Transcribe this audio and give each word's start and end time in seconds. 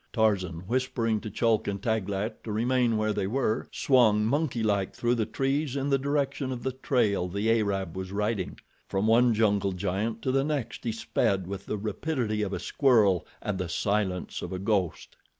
Tarzan, 0.13 0.61
whispering 0.61 1.19
to 1.21 1.29
Chulk 1.29 1.67
and 1.67 1.79
Taglat 1.79 2.43
to 2.45 2.51
remain 2.51 2.97
where 2.97 3.13
they 3.13 3.27
were, 3.27 3.67
swung, 3.71 4.25
monkey 4.25 4.63
like, 4.63 4.95
through 4.95 5.13
the 5.13 5.27
trees 5.27 5.75
in 5.75 5.91
the 5.91 5.99
direction 5.99 6.51
of 6.51 6.63
the 6.63 6.71
trail 6.71 7.27
the 7.27 7.51
Arab 7.59 7.95
was 7.95 8.11
riding. 8.11 8.57
From 8.87 9.05
one 9.05 9.35
jungle 9.35 9.73
giant 9.73 10.23
to 10.23 10.31
the 10.31 10.43
next 10.43 10.85
he 10.85 10.91
sped 10.91 11.45
with 11.45 11.67
the 11.67 11.77
rapidity 11.77 12.41
of 12.41 12.51
a 12.51 12.57
squirrel 12.57 13.27
and 13.43 13.59
the 13.59 13.69
silence 13.69 14.41
of 14.41 14.51
a 14.51 14.57
ghost. 14.57 15.17